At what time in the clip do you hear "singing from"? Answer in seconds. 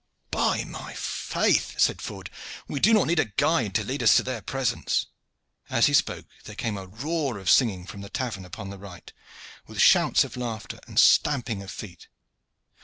7.51-8.01